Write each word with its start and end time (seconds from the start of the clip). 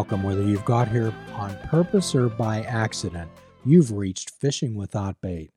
welcome, 0.00 0.22
whether 0.22 0.42
you've 0.42 0.64
got 0.64 0.88
here 0.88 1.12
on 1.34 1.54
purpose 1.64 2.14
or 2.14 2.30
by 2.30 2.62
accident. 2.62 3.30
You've 3.66 3.92
reached 3.92 4.30
Fishing 4.30 4.74
Without 4.74 5.20
Bait, 5.20 5.50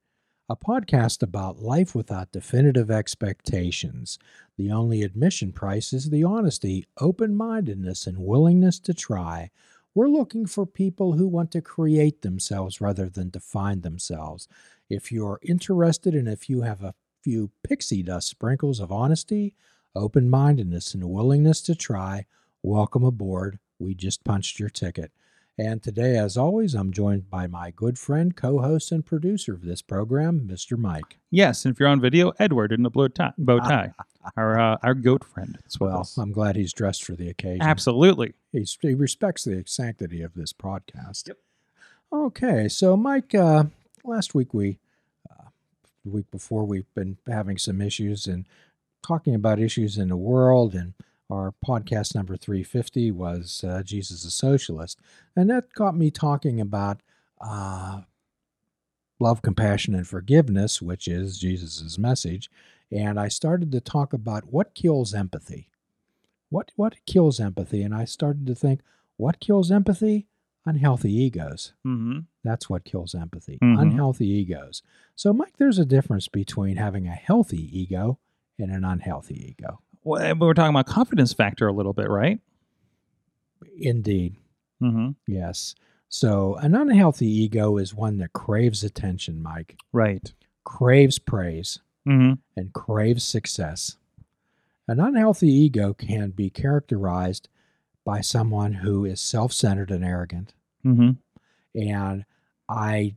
a 0.50 0.56
podcast 0.58 1.24
about 1.24 1.62
life 1.62 1.96
without 1.96 2.34
definitive 2.34 2.92
expectations. 2.92 4.20
The 4.58 4.70
only 4.70 5.02
admission 5.02 5.54
price 5.54 5.94
is 5.94 6.10
the 6.10 6.26
honesty, 6.26 6.86
open 7.00 7.38
mindedness, 7.38 8.06
and 8.06 8.18
willingness 8.18 8.80
to 8.82 8.94
try. 8.94 9.50
We're 9.96 10.10
looking 10.10 10.46
for 10.46 10.66
people 10.66 11.14
who 11.14 11.26
want 11.30 11.50
to 11.52 11.62
create 11.62 12.22
themselves 12.22 12.82
rather 12.82 13.08
than 13.08 13.30
define 13.30 13.80
themselves. 13.80 14.50
If 14.90 15.10
you're 15.10 15.40
interested 15.42 16.14
and 16.14 16.28
if 16.28 16.50
you 16.50 16.64
have 16.64 16.84
a 16.84 16.96
few 17.24 17.52
pixie 17.64 18.04
dust 18.04 18.28
sprinkles 18.28 18.82
of 18.82 18.92
honesty, 18.92 19.56
open 19.96 20.30
mindedness, 20.30 20.94
and 20.94 21.10
willingness 21.10 21.62
to 21.62 21.76
try, 21.76 22.26
welcome 22.62 23.06
aboard. 23.06 23.58
We 23.80 23.94
just 23.94 24.24
punched 24.24 24.60
your 24.60 24.70
ticket. 24.70 25.12
And 25.58 25.84
today, 25.84 26.18
as 26.18 26.36
always, 26.36 26.74
I'm 26.74 26.92
joined 26.92 27.30
by 27.30 27.46
my 27.46 27.70
good 27.70 28.00
friend, 28.00 28.36
co 28.36 28.60
host, 28.60 28.92
and 28.92 29.06
producer 29.06 29.54
of 29.54 29.62
this 29.62 29.84
program, 29.84 30.48
Mr. 30.52 30.78
Mike. 30.80 31.20
Yes, 31.30 31.64
and 31.64 31.76
if 31.76 31.80
you're 31.80 31.90
on 31.90 32.02
video, 32.02 32.34
Edward 32.40 32.72
in 32.72 32.82
the 32.82 32.90
blue 32.90 33.10
tie, 33.10 33.34
bow 33.38 33.60
tie, 33.60 33.94
our 34.36 34.60
uh, 34.60 34.78
our 34.82 34.96
goat 34.96 35.24
friend. 35.24 35.60
as 35.68 35.80
Well, 35.80 36.00
us. 36.00 36.18
I'm 36.18 36.32
glad 36.32 36.56
he's 36.56 36.74
dressed 36.74 37.04
for 37.04 37.16
the 37.16 37.30
occasion. 37.30 37.62
absolutely. 37.62 38.34
He's, 38.52 38.76
he 38.82 38.96
respects 38.96 39.44
the 39.44 39.64
sanctity 39.68 40.24
of 40.24 40.34
this 40.34 40.54
podcast. 40.54 41.28
Yep. 41.28 41.38
Okay, 42.12 42.68
so 42.68 42.98
Mike, 42.98 43.36
uh, 43.36 43.66
last 44.04 44.34
week 44.34 44.56
we, 44.56 44.80
uh, 45.30 45.50
the 46.04 46.10
week 46.12 46.32
before, 46.32 46.64
we've 46.64 46.92
been 46.96 47.18
having 47.28 47.60
some 47.60 47.80
issues 47.80 48.26
and 48.26 48.46
talking 49.06 49.36
about 49.36 49.60
issues 49.60 50.00
in 50.00 50.10
the 50.10 50.18
world, 50.18 50.74
and 50.74 50.94
our 51.34 51.54
podcast 51.66 52.14
number 52.16 52.38
350 52.38 53.12
was 53.12 53.64
uh, 53.68 53.82
Jesus 53.84 54.24
a 54.26 54.32
Socialist. 54.32 55.00
And 55.36 55.50
that 55.50 55.74
got 55.74 55.96
me 55.98 56.12
talking 56.12 56.62
about 56.62 57.02
uh, 57.42 58.02
love, 59.20 59.42
compassion, 59.42 59.96
and 59.96 60.08
forgiveness, 60.08 60.82
which 60.82 61.08
is 61.08 61.40
Jesus' 61.40 61.98
message. 61.98 62.50
And 62.92 63.20
I 63.20 63.28
started 63.28 63.72
to 63.72 63.82
talk 63.82 64.14
about 64.14 64.52
what 64.52 64.76
kills 64.76 65.14
empathy. 65.14 65.70
What, 66.50 66.72
what 66.76 66.96
kills 67.06 67.40
empathy? 67.40 67.82
And 67.82 67.96
I 67.96 68.06
started 68.06 68.46
to 68.48 68.56
think, 68.56 68.82
what 69.18 69.40
kills 69.40 69.72
empathy? 69.72 70.28
Unhealthy 70.66 71.12
egos. 71.12 71.74
hmm 71.84 72.20
That's 72.44 72.70
what 72.70 72.86
kills 72.86 73.16
empathy. 73.16 73.58
Mhm. 73.62 73.82
Unhealthy 73.82 74.28
egos. 74.28 74.82
So, 75.16 75.34
Mike, 75.34 75.58
there's 75.58 75.80
a 75.80 75.86
difference 75.86 76.28
between 76.28 76.78
having 76.78 77.08
a 77.08 77.12
healthy 77.12 77.68
ego 77.78 78.20
and 78.60 78.72
an 78.72 78.84
unhealthy 78.86 79.50
ego. 79.50 79.82
Well, 80.04 80.34
we 80.36 80.46
were 80.48 80.54
talking 80.54 80.72
about 80.76 80.86
confidence 80.88 81.34
factor 81.34 81.68
a 81.68 81.74
little 81.74 81.94
bit, 81.94 82.10
right? 82.10 82.40
Indeed. 83.78 84.36
hmm 84.80 85.12
Yes. 85.28 85.76
So, 86.10 86.56
an 86.58 86.76
unhealthy 86.76 87.28
ego 87.28 87.78
is 87.78 87.94
one 87.96 88.18
that 88.18 88.34
craves 88.34 88.84
attention, 88.84 89.42
Mike, 89.42 89.78
Right. 89.92 90.32
craves 90.64 91.18
praise, 91.20 91.80
hmm 92.06 92.34
and 92.56 92.72
craves 92.74 93.24
success. 93.24 93.98
An 94.88 95.00
unhealthy 95.00 95.48
ego 95.52 95.94
can 95.94 96.30
be 96.32 96.50
characterized 96.52 97.50
by 98.06 98.22
someone 98.22 98.74
who 98.74 99.06
is 99.06 99.20
self 99.22 99.54
centered 99.54 99.90
and 99.90 100.04
arrogant. 100.06 100.54
hmm 100.84 101.12
And 101.74 102.26
I 102.70 103.16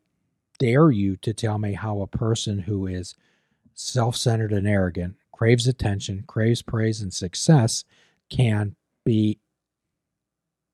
dare 0.59 0.91
you 0.91 1.17
to 1.19 1.35
tell 1.35 1.59
me 1.59 1.75
how 1.75 2.01
a 2.01 2.07
person 2.07 2.61
who 2.61 2.87
is 2.87 3.15
self 3.75 4.17
centered 4.17 4.53
and 4.53 4.67
arrogant, 4.67 5.17
craves 5.37 5.67
attention, 5.67 6.25
craves 6.27 6.63
praise 6.63 7.03
and 7.03 7.13
success, 7.13 7.85
can 8.31 8.75
be 9.05 9.39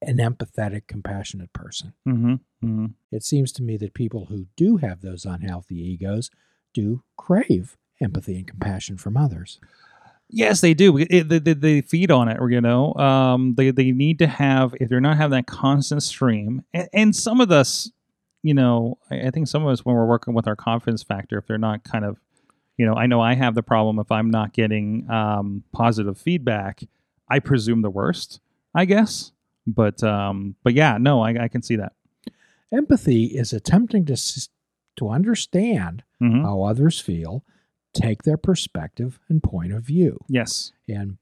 an 0.01 0.19
empathetic, 0.19 0.83
compassionate 0.87 1.53
person. 1.53 1.93
hmm 2.05 2.35
hmm 2.61 2.87
It 3.11 3.25
seems 3.25 3.53
to 3.53 3.63
me 3.63 3.77
that 3.79 3.95
people 3.95 4.27
who 4.27 4.47
do 4.57 4.77
have 4.79 5.01
those 5.01 5.25
unhealthy 5.25 5.77
egos 5.77 6.31
do 6.73 7.03
crave 7.17 7.77
empathy 8.01 8.37
and 8.37 8.47
compassion 8.47 8.97
from 8.99 9.17
others. 9.17 9.61
Yes, 10.29 10.61
they 10.61 10.75
do. 10.75 10.97
It, 10.97 11.29
they, 11.29 11.39
they, 11.39 11.53
they 11.53 11.81
feed 11.83 12.11
on 12.11 12.29
it, 12.29 12.39
you 12.51 12.61
know. 12.61 12.95
Um, 12.95 13.55
they 13.57 13.71
they 13.71 13.91
need 13.93 14.19
to 14.21 14.27
have 14.27 14.75
if 14.81 14.89
they're 14.89 15.01
not 15.01 15.17
having 15.19 15.37
that 15.37 15.47
constant 15.47 16.03
stream, 16.03 16.63
and, 16.73 16.89
and 16.93 17.17
some 17.17 17.41
of 17.41 17.51
us, 17.51 17.91
you 18.43 18.55
know, 18.55 18.99
I, 19.11 19.27
I 19.27 19.31
think 19.31 19.47
some 19.49 19.63
of 19.65 19.69
us 19.69 19.85
when 19.85 19.95
we're 19.95 20.07
working 20.07 20.35
with 20.35 20.47
our 20.47 20.57
confidence 20.57 21.03
factor, 21.03 21.37
if 21.39 21.47
they're 21.47 21.59
not 21.59 21.85
kind 21.85 22.05
of, 22.05 22.19
you 22.77 22.87
know, 22.87 22.95
I 22.95 23.07
know 23.07 23.21
I 23.21 23.35
have 23.35 23.55
the 23.55 23.63
problem 23.63 23.99
if 23.99 24.11
I'm 24.11 24.31
not 24.31 24.53
getting 24.53 25.09
um, 25.11 25.63
positive 25.73 26.19
feedback, 26.19 26.83
I 27.29 27.39
presume 27.39 27.83
the 27.83 27.91
worst, 27.91 28.41
I 28.75 28.85
guess. 28.85 29.33
But 29.67 30.03
um, 30.03 30.57
but 30.65 30.75
yeah, 30.75 30.99
no, 30.99 31.23
I, 31.23 31.45
I 31.45 31.49
can 31.49 31.63
see 31.63 31.77
that. 31.77 31.93
Empathy 32.73 33.25
is 33.27 33.53
attempting 33.53 34.05
to 34.07 34.17
to 34.97 35.09
understand 35.09 36.03
hmm 36.19 36.43
how 36.43 36.63
others 36.63 37.01
feel, 37.01 37.45
take 37.95 38.23
their 38.23 38.37
perspective 38.37 39.19
and 39.29 39.43
point 39.43 39.73
of 39.73 39.83
view, 39.83 40.19
Yes. 40.29 40.73
and 40.89 41.19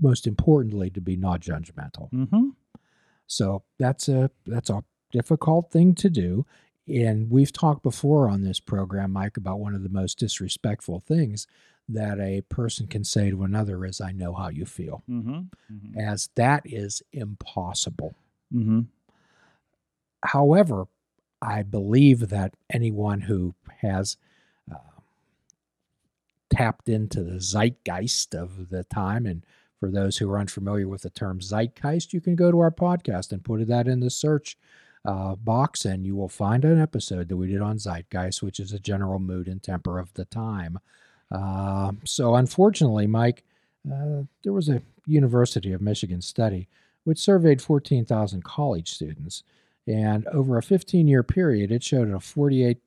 most 0.00 0.26
importantly, 0.26 0.90
to 0.90 1.00
be 1.00 1.16
not 1.16 1.40
judgmental. 1.40 2.10
hmm 2.10 2.50
So 3.26 3.62
that's 3.78 4.08
a 4.08 4.30
that's 4.46 4.70
a 4.70 4.82
difficult 5.12 5.70
thing 5.70 5.94
to 5.96 6.10
do. 6.10 6.46
And 6.86 7.30
we've 7.30 7.52
talked 7.52 7.82
before 7.82 8.28
on 8.28 8.42
this 8.42 8.60
program, 8.60 9.12
Mike, 9.12 9.36
about 9.36 9.58
one 9.58 9.74
of 9.74 9.82
the 9.82 9.88
most 9.88 10.18
disrespectful 10.18 11.00
things 11.00 11.46
that 11.88 12.18
a 12.20 12.42
person 12.42 12.86
can 12.86 13.04
say 13.04 13.30
to 13.30 13.42
another 13.42 13.84
is, 13.84 14.00
"I 14.00 14.12
know 14.12 14.32
how 14.34 14.48
you 14.48 14.66
feel," 14.66 15.02
hmm 15.06 15.40
hmm 15.68 15.98
as 15.98 16.28
that 16.34 16.62
is 16.64 17.02
impossible. 17.12 18.14
hmm 18.52 18.82
However, 20.22 20.86
I 21.42 21.62
believe 21.62 22.28
that 22.30 22.54
anyone 22.70 23.22
who 23.22 23.54
has 23.80 24.16
uh, 24.72 24.76
tapped 26.50 26.88
into 26.88 27.22
the 27.22 27.40
zeitgeist 27.40 28.34
of 28.34 28.70
the 28.70 28.84
time, 28.84 29.26
and 29.26 29.44
for 29.78 29.90
those 29.90 30.18
who 30.18 30.30
are 30.30 30.38
unfamiliar 30.38 30.88
with 30.88 31.02
the 31.02 31.10
term 31.10 31.40
zeitgeist, 31.40 32.12
you 32.14 32.20
can 32.20 32.36
go 32.36 32.50
to 32.50 32.60
our 32.60 32.70
podcast 32.70 33.32
and 33.32 33.44
put 33.44 33.66
that 33.66 33.86
in 33.88 34.00
the 34.00 34.10
search 34.10 34.56
uh, 35.04 35.34
box, 35.36 35.84
and 35.84 36.06
you 36.06 36.16
will 36.16 36.28
find 36.28 36.64
an 36.64 36.80
episode 36.80 37.28
that 37.28 37.36
we 37.36 37.48
did 37.48 37.60
on 37.60 37.76
zeitgeist, 37.78 38.42
which 38.42 38.58
is 38.60 38.72
a 38.72 38.78
general 38.78 39.18
mood 39.18 39.48
and 39.48 39.62
temper 39.62 39.98
of 39.98 40.12
the 40.14 40.24
time. 40.24 40.78
Uh, 41.30 41.92
so, 42.04 42.36
unfortunately, 42.36 43.06
Mike, 43.06 43.44
uh, 43.90 44.22
there 44.42 44.52
was 44.52 44.68
a 44.68 44.82
University 45.06 45.72
of 45.72 45.82
Michigan 45.82 46.22
study 46.22 46.68
which 47.04 47.18
surveyed 47.18 47.62
14,000 47.62 48.42
college 48.42 48.90
students. 48.90 49.42
And 49.86 50.26
over 50.28 50.56
a 50.56 50.62
15 50.62 51.06
year 51.06 51.22
period, 51.22 51.70
it 51.70 51.82
showed 51.82 52.08
a 52.08 52.14
48% 52.14 52.78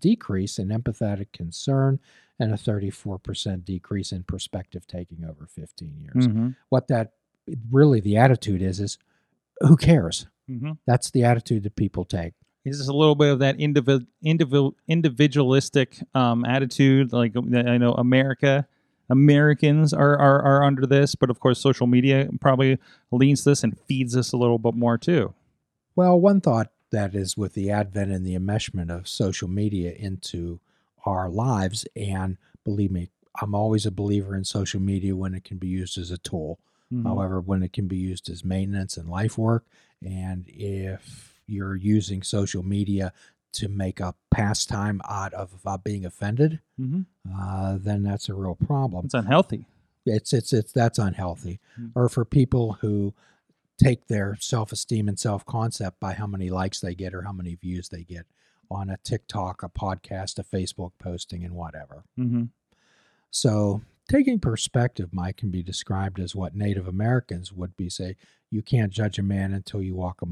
decrease 0.00 0.58
in 0.58 0.68
empathetic 0.68 1.32
concern 1.32 1.98
and 2.38 2.52
a 2.52 2.56
34% 2.56 3.64
decrease 3.64 4.12
in 4.12 4.22
perspective 4.22 4.86
taking 4.86 5.24
over 5.24 5.46
15 5.46 5.96
years. 6.00 6.26
hmm 6.26 6.50
What 6.68 6.88
that 6.88 7.12
really 7.70 8.00
the 8.00 8.16
attitude 8.16 8.62
is, 8.62 8.80
is 8.80 8.96
who 9.60 9.76
cares? 9.76 10.26
Hmm 10.58 10.72
That's 10.86 11.10
the 11.10 11.24
attitude 11.24 11.62
that 11.62 11.76
people 11.76 12.04
take. 12.04 12.34
Is 12.64 12.78
this 12.78 12.88
a 12.88 12.92
little 12.92 13.14
bit 13.14 13.32
of 13.32 13.38
that 13.38 13.58
individual, 13.58 14.06
individual, 14.22 14.76
individualistic 14.86 15.98
um, 16.14 16.44
attitude? 16.44 17.12
Like 17.12 17.32
I 17.36 17.78
know 17.78 17.94
America, 17.94 18.66
Americans 19.08 19.94
are, 19.94 20.18
are 20.18 20.42
are 20.42 20.64
under 20.64 20.86
this, 20.86 21.14
but 21.14 21.30
of 21.30 21.40
course, 21.40 21.58
social 21.58 21.86
media 21.86 22.28
probably 22.40 22.78
leans 23.10 23.44
this 23.44 23.64
and 23.64 23.78
feeds 23.88 24.12
this 24.12 24.32
a 24.32 24.36
little 24.36 24.58
bit 24.58 24.74
more 24.74 24.98
too. 24.98 25.32
Well, 25.96 26.20
one 26.20 26.40
thought 26.40 26.70
that 26.90 27.14
is 27.14 27.36
with 27.36 27.54
the 27.54 27.70
advent 27.70 28.10
and 28.10 28.26
the 28.26 28.34
enmeshment 28.34 28.90
of 28.90 29.08
social 29.08 29.48
media 29.48 29.92
into 29.92 30.60
our 31.06 31.30
lives, 31.30 31.86
and 31.96 32.36
believe 32.64 32.90
me, 32.90 33.08
I'm 33.40 33.54
always 33.54 33.86
a 33.86 33.90
believer 33.90 34.36
in 34.36 34.44
social 34.44 34.80
media 34.80 35.16
when 35.16 35.34
it 35.34 35.44
can 35.44 35.56
be 35.56 35.68
used 35.68 35.96
as 35.96 36.10
a 36.10 36.18
tool. 36.18 36.58
Mhm. 36.92 37.04
However, 37.04 37.40
when 37.40 37.62
it 37.62 37.72
can 37.72 37.86
be 37.86 37.96
used 37.96 38.28
as 38.30 38.44
maintenance 38.44 38.96
and 38.96 39.08
life 39.08 39.38
work, 39.38 39.64
and 40.02 40.44
if 40.48 41.40
you're 41.46 41.76
using 41.76 42.22
social 42.22 42.62
media 42.62 43.12
to 43.52 43.68
make 43.68 43.98
a 44.00 44.14
pastime 44.30 45.00
out 45.08 45.32
of 45.34 45.60
uh, 45.66 45.76
being 45.76 46.04
offended, 46.04 46.60
Mhm. 46.80 47.06
uh, 47.34 47.78
then 47.78 48.02
that's 48.02 48.28
a 48.28 48.34
real 48.34 48.54
problem. 48.54 49.04
it's 49.04 49.14
unhealthy. 49.14 49.64
It's 50.06 50.32
it's 50.32 50.52
it's 50.52 50.72
that's 50.72 50.98
unhealthy. 50.98 51.60
Mm. 51.78 51.92
Or 51.94 52.08
for 52.08 52.24
people 52.24 52.74
who 52.74 53.12
take 53.76 54.06
their 54.08 54.36
self-esteem 54.40 55.08
and 55.08 55.18
self-concept 55.18 55.98
by 56.00 56.12
how 56.14 56.26
many 56.26 56.50
likes 56.50 56.80
they 56.80 56.94
get 56.94 57.14
or 57.14 57.22
how 57.22 57.32
many 57.32 57.54
views 57.54 57.88
they 57.88 58.02
get 58.04 58.26
on 58.70 58.88
a 58.90 58.96
TikTok, 58.98 59.62
a 59.62 59.68
podcast, 59.68 60.38
a 60.38 60.44
Facebook 60.44 60.92
posting, 60.98 61.44
and 61.44 61.54
whatever. 61.54 62.04
hmm 62.16 62.44
So 63.30 63.82
taking 64.10 64.38
perspective, 64.40 65.10
Mike, 65.12 65.36
can 65.38 65.50
be 65.50 65.62
described 65.62 66.18
as 66.20 66.34
what 66.34 66.54
Native 66.54 66.86
Americans 66.88 67.52
would 67.52 67.76
be 67.76 67.88
say, 67.88 68.16
you 68.50 68.60
can't 68.62 68.92
judge 68.92 69.18
a 69.18 69.22
man 69.22 69.52
until 69.54 69.80
you 69.80 69.94
walk 69.94 70.20
a 70.22 70.26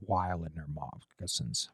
while 0.00 0.42
in 0.44 0.52
their 0.54 0.66
moccasins. 0.68 1.70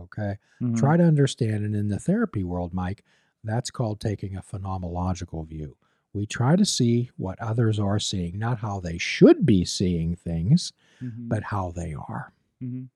Okay. 0.00 0.36
Mhm. 0.60 0.76
Try 0.76 0.96
to 0.96 1.02
understand. 1.04 1.64
And 1.64 1.74
in 1.74 1.88
the 1.88 1.98
therapy 1.98 2.44
world, 2.44 2.72
Mike, 2.74 3.04
that's 3.42 3.70
called 3.70 4.00
taking 4.00 4.36
a 4.36 4.42
phenomenological 4.42 5.46
view, 5.46 5.76
We 6.14 6.24
try 6.26 6.56
to 6.56 6.64
see 6.64 7.10
what 7.18 7.38
others 7.40 7.78
are 7.78 7.98
seeing, 7.98 8.38
not 8.38 8.58
how 8.58 8.80
they 8.80 8.96
should 8.96 9.44
be 9.44 9.64
seeing 9.66 10.16
things, 10.16 10.72
Mhm. 11.02 11.28
but 11.28 11.42
how 11.44 11.70
they 11.70 11.92
are. 11.94 12.32
Mhm. 12.62 12.88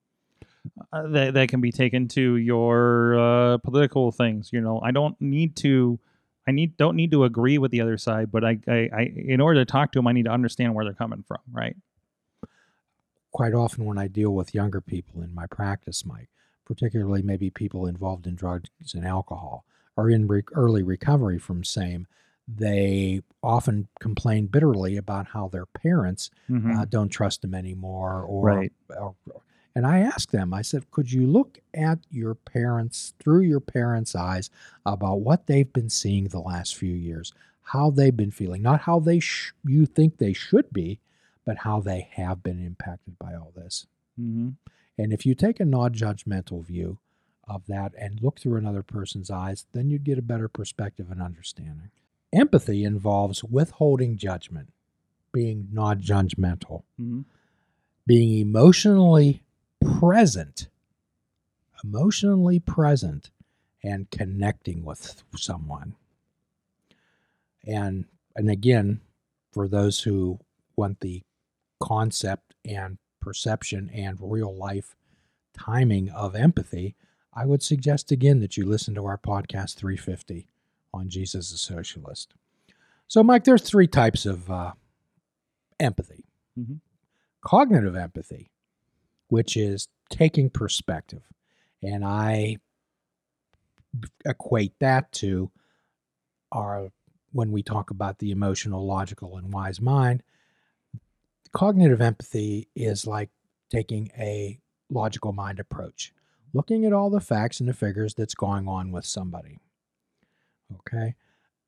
Uh, 0.92 1.08
that 1.08 1.34
that 1.34 1.48
can 1.50 1.60
be 1.60 1.70
taken 1.72 2.08
to 2.08 2.36
your 2.36 3.18
uh, 3.18 3.58
political 3.58 4.12
things. 4.12 4.50
You 4.52 4.60
know, 4.62 4.80
I 4.80 4.92
don't 4.92 5.20
need 5.20 5.56
to. 5.56 6.00
I 6.46 6.50
need 6.50 6.76
don't 6.76 6.96
need 6.96 7.10
to 7.12 7.24
agree 7.24 7.58
with 7.58 7.70
the 7.70 7.80
other 7.80 7.96
side, 7.96 8.32
but 8.32 8.44
I, 8.44 8.58
I, 8.66 8.88
I 8.92 9.12
in 9.16 9.40
order 9.40 9.60
to 9.60 9.64
talk 9.70 9.92
to 9.92 9.98
them, 9.98 10.06
I 10.08 10.12
need 10.12 10.24
to 10.24 10.32
understand 10.32 10.74
where 10.74 10.84
they're 10.84 10.92
coming 10.94 11.22
from. 11.22 11.38
Right. 11.50 11.76
Quite 13.32 13.54
often, 13.54 13.84
when 13.86 13.96
I 13.98 14.08
deal 14.08 14.34
with 14.34 14.54
younger 14.54 14.80
people 14.80 15.22
in 15.22 15.34
my 15.34 15.46
practice, 15.46 16.04
Mike, 16.04 16.28
particularly 16.66 17.22
maybe 17.22 17.48
people 17.48 17.86
involved 17.86 18.26
in 18.26 18.34
drugs 18.34 18.68
and 18.94 19.06
alcohol 19.06 19.64
or 19.96 20.10
in 20.10 20.26
re- 20.26 20.42
early 20.52 20.82
recovery 20.82 21.38
from 21.38 21.64
same, 21.64 22.06
they 22.46 23.22
often 23.42 23.88
complain 24.00 24.46
bitterly 24.48 24.96
about 24.96 25.28
how 25.28 25.48
their 25.48 25.64
parents 25.66 26.30
Mhm. 26.50 26.76
uh, 26.76 26.84
don't 26.84 27.08
trust 27.08 27.40
them 27.42 27.54
anymore 27.54 28.22
or, 28.22 28.44
Right. 28.44 28.72
or 28.98 29.14
and 29.74 29.86
i 29.86 30.00
asked 30.00 30.32
them 30.32 30.52
i 30.52 30.62
said 30.62 30.90
could 30.90 31.10
you 31.12 31.26
look 31.26 31.58
at 31.74 31.98
your 32.10 32.34
parents 32.34 33.14
through 33.18 33.40
your 33.40 33.60
parents 33.60 34.14
eyes 34.14 34.50
about 34.86 35.20
what 35.20 35.46
they've 35.46 35.72
been 35.72 35.88
seeing 35.90 36.28
the 36.28 36.40
last 36.40 36.76
few 36.76 36.94
years 36.94 37.32
how 37.62 37.90
they've 37.90 38.16
been 38.16 38.30
feeling 38.30 38.62
not 38.62 38.80
how 38.82 38.98
they 38.98 39.18
sh- 39.20 39.52
you 39.64 39.86
think 39.86 40.16
they 40.18 40.32
should 40.32 40.70
be 40.72 40.98
but 41.44 41.58
how 41.58 41.80
they 41.80 42.08
have 42.12 42.42
been 42.42 42.64
impacted 42.64 43.18
by 43.18 43.34
all 43.34 43.52
this 43.54 43.86
Mhm. 44.20 44.56
and 44.98 45.12
if 45.12 45.24
you 45.24 45.34
take 45.34 45.58
a 45.60 45.64
non-judgmental 45.64 46.64
view 46.64 46.98
of 47.48 47.66
that 47.66 47.92
and 47.98 48.20
look 48.22 48.38
through 48.38 48.56
another 48.56 48.82
person's 48.82 49.30
eyes 49.30 49.66
then 49.72 49.88
you'd 49.90 50.04
get 50.04 50.18
a 50.18 50.22
better 50.22 50.48
perspective 50.48 51.10
and 51.10 51.20
understanding 51.22 51.90
empathy 52.32 52.84
involves 52.84 53.42
withholding 53.44 54.16
judgment 54.16 54.72
being 55.32 55.68
non-judgmental 55.72 56.82
Mhm. 57.00 57.24
being 58.06 58.38
emotionally 58.38 59.42
present, 59.84 60.68
emotionally 61.84 62.58
present, 62.60 63.30
and 63.82 64.10
connecting 64.10 64.84
with 64.84 65.22
someone. 65.36 65.94
And 67.66 68.06
and 68.34 68.50
again, 68.50 69.00
for 69.52 69.68
those 69.68 70.00
who 70.00 70.38
want 70.76 71.00
the 71.00 71.22
concept 71.80 72.54
and 72.64 72.98
perception 73.20 73.90
and 73.92 74.18
real 74.20 74.54
life 74.54 74.96
timing 75.56 76.08
of 76.10 76.34
empathy, 76.34 76.94
I 77.34 77.44
would 77.44 77.62
suggest 77.62 78.10
again 78.10 78.40
that 78.40 78.56
you 78.56 78.64
listen 78.64 78.94
to 78.94 79.04
our 79.04 79.18
podcast 79.18 79.74
350 79.76 80.48
on 80.94 81.08
Jesus 81.08 81.50
the 81.50 81.58
Socialist. 81.58 82.34
So, 83.06 83.22
Mike, 83.22 83.44
there's 83.44 83.62
three 83.62 83.86
types 83.86 84.24
of 84.26 84.50
uh, 84.50 84.72
empathy 85.78 86.24
Mhm. 86.58 86.80
cognitive 87.40 87.96
empathy, 87.96 88.50
which 89.32 89.56
is 89.56 89.88
taking 90.10 90.50
perspective. 90.50 91.22
And 91.82 92.04
I 92.04 92.58
equate 94.26 94.74
that 94.80 95.10
to 95.12 95.50
our 96.52 96.90
when 97.32 97.50
we 97.50 97.62
talk 97.62 97.88
about 97.88 98.18
the 98.18 98.30
emotional, 98.30 98.86
logical, 98.86 99.38
and 99.38 99.50
wise 99.50 99.80
mind. 99.80 100.22
Cognitive 101.52 102.02
empathy 102.02 102.68
is 102.76 103.06
like 103.06 103.30
taking 103.70 104.10
a 104.18 104.60
logical 104.90 105.32
mind 105.32 105.58
approach, 105.58 106.12
looking 106.52 106.84
at 106.84 106.92
all 106.92 107.08
the 107.08 107.18
facts 107.18 107.58
and 107.58 107.66
the 107.66 107.72
figures 107.72 108.12
that's 108.12 108.34
going 108.34 108.68
on 108.68 108.92
with 108.92 109.06
somebody. 109.06 109.60
Okay. 110.80 111.14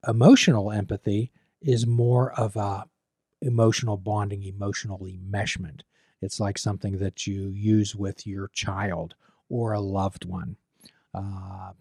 Emotional 0.06 0.70
empathy 0.70 1.32
is 1.62 1.86
more 1.86 2.30
of 2.38 2.56
a 2.56 2.84
emotional 3.40 3.96
bonding, 3.96 4.42
emotional 4.42 4.98
enmeshment. 4.98 5.80
It's 6.24 6.40
like 6.40 6.58
something 6.58 6.98
that 6.98 7.26
you 7.26 7.50
use 7.50 7.94
with 7.94 8.26
your 8.26 8.48
child 8.48 9.14
or 9.48 9.72
a 9.72 9.80
loved 9.80 10.24
one. 10.24 10.56
Uh, 11.14 11.72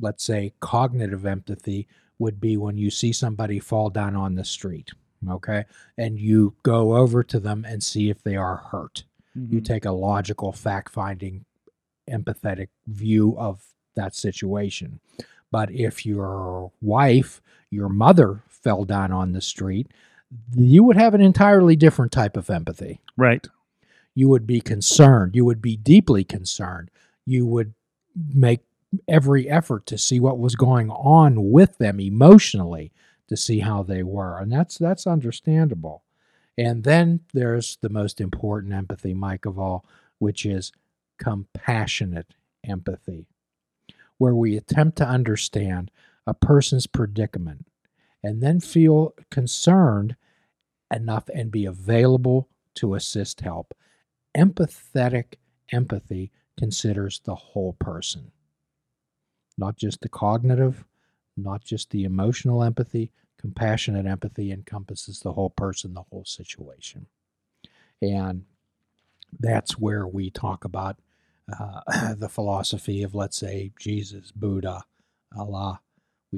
let's 0.00 0.24
say 0.24 0.52
cognitive 0.60 1.26
empathy 1.26 1.88
would 2.18 2.40
be 2.40 2.56
when 2.56 2.76
you 2.78 2.90
see 2.90 3.12
somebody 3.12 3.58
fall 3.58 3.90
down 3.90 4.14
on 4.14 4.34
the 4.36 4.44
street, 4.44 4.90
okay, 5.28 5.64
and 5.98 6.18
you 6.18 6.54
go 6.62 6.96
over 6.96 7.22
to 7.24 7.40
them 7.40 7.64
and 7.66 7.82
see 7.82 8.10
if 8.10 8.22
they 8.22 8.36
are 8.36 8.56
hurt. 8.70 9.04
You 9.34 9.60
Mhm. 9.60 9.64
take 9.64 9.84
a 9.84 9.92
logical, 9.92 10.52
fact 10.52 10.90
finding, 10.92 11.44
empathetic 12.08 12.68
view 12.86 13.36
of 13.38 13.74
that 13.96 14.14
situation. 14.14 15.00
But 15.50 15.70
if 15.72 16.06
your 16.06 16.70
wife, 16.80 17.42
your 17.70 17.88
mother 17.88 18.42
fell 18.48 18.84
down 18.84 19.12
on 19.12 19.32
the 19.32 19.40
street, 19.40 19.88
you 20.54 20.84
would 20.84 20.96
have 20.96 21.14
an 21.14 21.20
entirely 21.20 21.74
different 21.76 22.12
type 22.12 22.36
of 22.36 22.50
empathy. 22.50 23.00
Right. 23.16 23.46
You 24.14 24.28
would 24.28 24.46
be 24.46 24.60
concerned. 24.60 25.34
You 25.34 25.44
would 25.44 25.62
be 25.62 25.76
deeply 25.76 26.24
concerned. 26.24 26.90
You 27.26 27.46
would 27.46 27.74
make 28.34 28.60
every 29.08 29.48
effort 29.48 29.86
to 29.86 29.98
see 29.98 30.18
what 30.18 30.38
was 30.38 30.56
going 30.56 30.90
on 30.90 31.50
with 31.50 31.78
them 31.78 32.00
emotionally 32.00 32.92
to 33.28 33.36
see 33.36 33.60
how 33.60 33.82
they 33.82 34.02
were. 34.02 34.38
And 34.38 34.50
that's 34.52 34.76
that's 34.78 35.06
understandable. 35.06 36.02
And 36.58 36.84
then 36.84 37.20
there's 37.32 37.78
the 37.80 37.88
most 37.88 38.20
important 38.20 38.74
empathy, 38.74 39.14
Mike, 39.14 39.46
of 39.46 39.58
all, 39.58 39.84
which 40.18 40.44
is 40.44 40.72
compassionate 41.18 42.34
empathy, 42.64 43.26
where 44.18 44.34
we 44.34 44.56
attempt 44.56 44.98
to 44.98 45.06
understand 45.06 45.90
a 46.26 46.34
person's 46.34 46.86
predicament 46.86 47.66
and 48.22 48.42
then 48.42 48.60
feel 48.60 49.14
concerned 49.30 50.16
enough 50.92 51.28
and 51.32 51.50
be 51.50 51.64
available 51.64 52.48
to 52.74 52.94
assist 52.94 53.40
help. 53.40 53.72
Empathetic 54.36 55.34
empathy 55.72 56.30
considers 56.58 57.20
the 57.24 57.34
whole 57.34 57.74
person, 57.74 58.32
not 59.58 59.76
just 59.76 60.00
the 60.00 60.08
cognitive, 60.08 60.84
not 61.36 61.64
just 61.64 61.90
the 61.90 62.04
emotional 62.04 62.62
empathy. 62.62 63.12
Compassionate 63.38 64.06
empathy 64.06 64.52
encompasses 64.52 65.20
the 65.20 65.32
whole 65.32 65.50
person, 65.50 65.94
the 65.94 66.04
whole 66.10 66.24
situation. 66.26 67.06
And 68.02 68.44
that's 69.38 69.78
where 69.78 70.06
we 70.06 70.30
talk 70.30 70.64
about 70.64 70.98
uh, 71.58 72.14
the 72.14 72.28
philosophy 72.28 73.02
of, 73.02 73.14
let's 73.14 73.38
say, 73.38 73.72
Jesus, 73.78 74.32
Buddha, 74.32 74.84
Allah. 75.36 75.80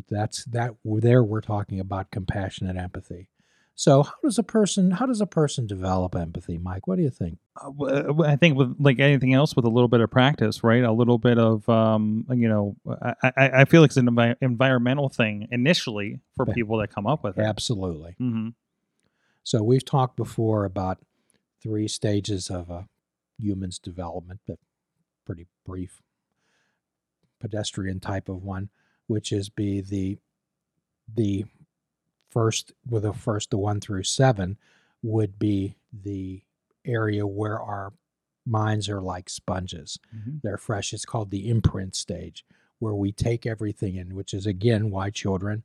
That's 0.08 0.44
that. 0.46 0.72
There, 0.84 1.22
we're 1.22 1.42
talking 1.42 1.80
about 1.80 2.10
compassionate 2.10 2.76
empathy. 2.76 3.28
So, 3.74 4.04
how 4.04 4.14
does 4.22 4.38
a 4.38 4.42
person 4.42 4.92
how 4.92 5.06
does 5.06 5.20
a 5.20 5.26
person 5.26 5.66
develop 5.66 6.14
empathy, 6.16 6.58
Mike? 6.58 6.86
What 6.86 6.96
do 6.96 7.02
you 7.02 7.10
think? 7.10 7.38
Uh, 7.60 8.22
I 8.22 8.36
think 8.36 8.56
with 8.56 8.76
like 8.78 8.98
anything 8.98 9.34
else, 9.34 9.54
with 9.54 9.64
a 9.66 9.68
little 9.70 9.88
bit 9.88 10.00
of 10.00 10.10
practice, 10.10 10.64
right? 10.64 10.82
A 10.82 10.92
little 10.92 11.18
bit 11.18 11.38
of, 11.38 11.68
um, 11.68 12.24
you 12.30 12.48
know, 12.48 12.76
I, 13.02 13.14
I, 13.36 13.50
I 13.60 13.64
feel 13.66 13.82
like 13.82 13.90
it's 13.90 13.96
an 13.98 14.06
envi- 14.08 14.36
environmental 14.40 15.08
thing 15.10 15.48
initially 15.50 16.20
for 16.34 16.46
Yeah. 16.48 16.54
people 16.54 16.78
that 16.78 16.88
come 16.88 17.06
up 17.06 17.22
with 17.22 17.36
it. 17.38 17.42
Absolutely. 17.42 18.14
hmm 18.18 18.48
So, 19.42 19.62
we've 19.62 19.84
talked 19.84 20.16
before 20.16 20.64
about 20.64 20.98
three 21.62 21.88
stages 21.88 22.48
of 22.48 22.70
a 22.70 22.88
human's 23.38 23.78
development, 23.78 24.40
but 24.46 24.58
pretty 25.26 25.46
brief 25.66 26.00
pedestrian 27.40 28.00
type 28.00 28.28
of 28.28 28.42
one, 28.42 28.70
which 29.08 29.30
is 29.32 29.48
be 29.48 29.80
the 29.80 30.18
the 31.12 31.44
first 32.30 32.72
with 32.88 33.02
the 33.02 33.12
first 33.12 33.50
the 33.50 33.58
one 33.58 33.80
through 33.80 34.04
seven 34.04 34.56
would 35.02 35.38
be 35.38 35.76
the 35.92 36.42
area 36.84 37.26
where 37.26 37.60
our 37.60 37.92
minds 38.46 38.88
are 38.88 39.00
like 39.00 39.28
sponges. 39.30 39.98
hmm 40.12 40.38
They're 40.42 40.58
fresh. 40.58 40.92
It's 40.92 41.04
called 41.04 41.30
the 41.30 41.48
imprint 41.48 41.94
stage, 41.94 42.44
where 42.78 42.94
we 42.94 43.12
take 43.12 43.46
everything 43.46 43.96
in, 43.96 44.14
which 44.14 44.34
is 44.34 44.46
again 44.46 44.90
why 44.90 45.10
children 45.10 45.62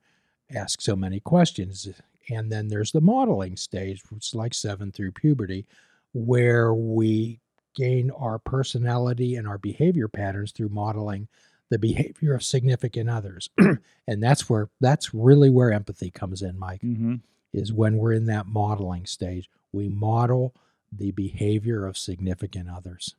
ask 0.54 0.82
so 0.82 0.96
many 0.96 1.20
questions. 1.20 1.88
And 2.30 2.52
then 2.52 2.68
there's 2.68 2.92
the 2.92 3.02
modeling 3.02 3.56
stage, 3.58 4.04
which 4.10 4.28
is 4.28 4.36
like 4.36 4.54
seven 4.54 4.92
through 4.92 5.14
puberty, 5.14 5.66
where 6.14 6.74
we 6.74 7.40
gain 7.76 8.12
our 8.12 8.40
personality 8.40 9.36
and 9.36 9.48
our 9.48 9.58
behavior 9.58 10.08
patterns 10.08 10.52
through 10.52 10.70
modeling 10.70 11.28
the 11.70 11.78
behavior 11.80 12.34
of 12.34 12.44
significant 12.44 13.10
others. 13.10 13.50
and 14.08 14.24
that's 14.24 14.50
where 14.50 14.70
that's 14.80 15.14
really 15.14 15.50
where 15.50 15.72
empathy 15.72 16.12
comes 16.12 16.42
in, 16.42 16.58
Mike 16.58 16.82
hmm 16.82 17.16
is 17.54 17.72
when 17.74 17.98
we're 17.98 18.14
in 18.14 18.26
that 18.26 18.46
modeling 18.46 19.06
stage. 19.06 19.50
We 19.72 19.88
model 19.88 20.54
the 20.92 21.12
behavior 21.12 21.86
of 21.86 21.98
significant 21.98 22.70
others. 22.70 23.16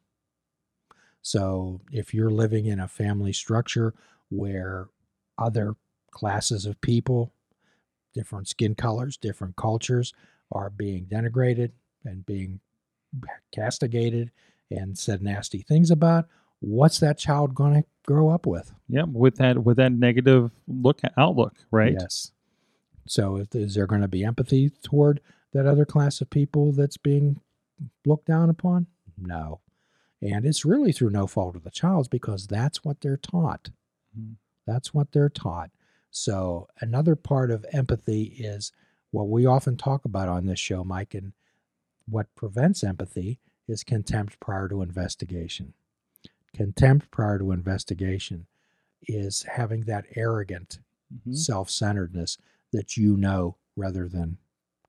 So 1.22 1.80
if 1.92 2.14
you're 2.14 2.30
living 2.30 2.66
in 2.66 2.80
a 2.80 2.88
family 2.88 3.32
structure 3.32 3.94
where 4.30 4.88
other 5.36 5.74
classes 6.10 6.66
of 6.66 6.80
people, 6.80 7.32
different 8.14 8.48
skin 8.48 8.74
colors, 8.74 9.16
different 9.16 9.56
cultures 9.56 10.12
are 10.50 10.70
being 10.70 11.06
denigrated 11.06 11.72
and 12.04 12.24
being 12.24 12.60
castigated 13.54 14.30
and 14.70 14.98
said 14.98 15.22
nasty 15.22 15.62
things 15.62 15.90
about, 15.90 16.26
what's 16.60 16.98
that 17.00 17.18
child 17.18 17.54
going 17.54 17.74
to 17.74 17.88
grow 18.06 18.30
up 18.30 18.46
with? 18.46 18.72
Yeah, 18.88 19.04
with 19.04 19.36
that 19.36 19.64
with 19.64 19.76
that 19.76 19.92
negative 19.92 20.50
look 20.66 21.00
outlook, 21.16 21.54
right? 21.70 21.96
Yes. 21.98 22.32
So, 23.06 23.46
is 23.52 23.74
there 23.74 23.86
going 23.86 24.02
to 24.02 24.08
be 24.08 24.24
empathy 24.24 24.70
toward 24.82 25.20
that 25.52 25.66
other 25.66 25.86
class 25.86 26.20
of 26.20 26.28
people 26.28 26.72
that's 26.72 26.98
being 26.98 27.40
looked 28.04 28.26
down 28.26 28.50
upon? 28.50 28.86
No. 29.16 29.60
And 30.20 30.44
it's 30.44 30.64
really 30.64 30.92
through 30.92 31.10
no 31.10 31.26
fault 31.26 31.56
of 31.56 31.62
the 31.64 31.70
child's 31.70 32.08
because 32.08 32.46
that's 32.46 32.84
what 32.84 33.00
they're 33.00 33.16
taught. 33.16 33.70
Mhm. 34.18 34.36
That's 34.66 34.92
what 34.92 35.12
they're 35.12 35.28
taught. 35.28 35.70
So, 36.10 36.68
another 36.80 37.14
part 37.16 37.50
of 37.50 37.64
empathy 37.72 38.24
is 38.24 38.72
what 39.10 39.28
we 39.28 39.46
often 39.46 39.76
talk 39.76 40.04
about 40.04 40.28
on 40.28 40.46
this 40.46 40.58
show, 40.58 40.82
Mike, 40.84 41.14
and 41.14 41.32
what 42.06 42.34
prevents 42.34 42.82
empathy 42.82 43.38
is 43.66 43.84
contempt 43.84 44.40
prior 44.40 44.68
to 44.68 44.82
investigation. 44.82 45.74
Contempt 46.54 47.10
prior 47.10 47.38
to 47.38 47.52
investigation 47.52 48.46
is 49.02 49.42
having 49.44 49.82
that 49.82 50.06
arrogant 50.16 50.80
Mhm. 51.14 51.36
self 51.36 51.70
centeredness 51.70 52.38
that 52.72 52.96
you 52.96 53.16
know 53.16 53.56
rather 53.76 54.08
than 54.08 54.38